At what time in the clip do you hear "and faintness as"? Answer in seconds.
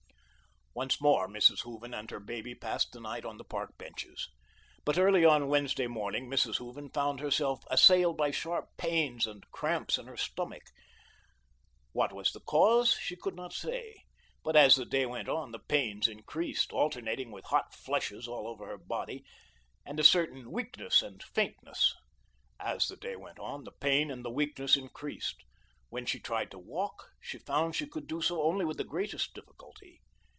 21.01-22.87